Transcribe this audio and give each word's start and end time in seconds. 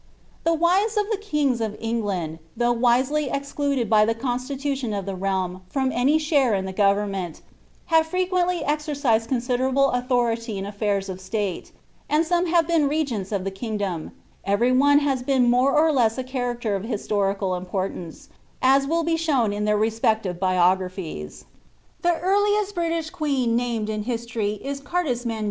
The 0.45 0.55
wives 0.55 0.97
of 0.97 1.05
the 1.11 1.17
kings 1.17 1.61
of 1.61 1.77
England, 1.79 2.39
ttiough 2.57 2.75
wisely 2.79 3.29
excluded 3.29 3.87
by 3.87 4.03
the 4.03 4.15
constitution 4.15 4.95
of 4.95 5.05
the 5.05 5.15
realm 5.15 5.61
from 5.69 5.91
any 5.91 6.17
share 6.17 6.55
in 6.55 6.65
the 6.65 6.73
government, 6.73 7.43
have 7.93 8.11
IVe> 8.11 8.29
quently 8.31 8.63
exercised 8.65 9.29
considerable 9.29 9.91
nuthority 9.91 10.57
in 10.57 10.65
atiajrs 10.65 11.07
of 11.07 11.21
state, 11.21 11.71
and 12.09 12.25
some 12.25 12.47
bsve 12.51 12.65
tjn 12.67 12.71
n 12.71 12.87
regents 12.89 13.31
of 13.31 13.43
the 13.43 13.51
kingdom; 13.51 14.11
every 14.43 14.71
one 14.71 14.97
has 14.97 15.21
been 15.21 15.47
more 15.47 15.77
or 15.77 15.91
less 15.91 16.17
a 16.17 16.23
'~* 16.23 16.23
trader 16.23 16.75
of 16.75 16.83
historical 16.83 17.53
importance, 17.53 18.27
aa 18.63 18.83
will 18.89 19.03
be 19.03 19.15
shown 19.17 19.53
m 19.53 19.65
their 19.65 19.77
respective 19.77 20.39
e^raphiea. 20.39 21.45
'he 22.03 22.09
earliest 22.09 22.73
British 22.73 23.11
queen 23.11 23.55
named 23.55 23.87
in 23.87 24.01
history 24.01 24.53
Is 24.63 24.81
CarlUmandua. 24.81 25.39